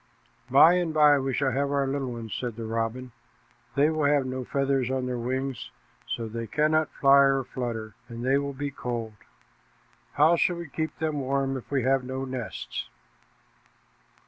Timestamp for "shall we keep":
10.37-10.97